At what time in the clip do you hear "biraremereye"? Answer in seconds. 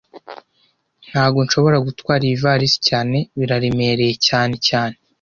3.37-4.13